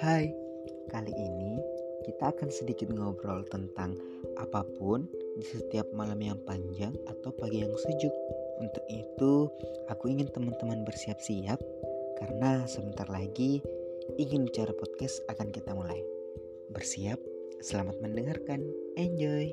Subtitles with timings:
[0.00, 0.32] Hai,
[0.88, 1.60] kali ini
[2.08, 4.00] kita akan sedikit ngobrol tentang
[4.40, 5.04] apa pun
[5.36, 8.14] di setiap malam yang panjang atau pagi yang sejuk.
[8.64, 9.52] Untuk itu,
[9.92, 11.60] aku ingin teman-teman bersiap-siap
[12.16, 13.60] karena sebentar lagi
[14.16, 16.00] ingin bicara podcast akan kita mulai.
[16.72, 17.20] Bersiap,
[17.60, 18.64] selamat mendengarkan.
[18.96, 19.52] Enjoy.